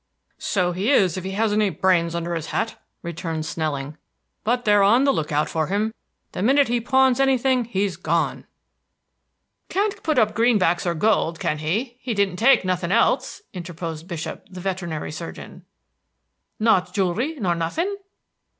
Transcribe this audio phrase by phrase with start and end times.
[0.39, 3.97] "So he is if he has any brains under his hat," returned Snelling.
[4.43, 5.93] "But they're on the lookout for him.
[6.31, 8.47] The minute he pawns anything, he's gone."
[9.69, 11.97] "Can't put up greenbacks or gold, can he?
[11.99, 15.65] He didn't take nothing else," interposed Bishop, the veterinary surgeon.
[16.59, 17.95] "Now jewelry nor nothing?"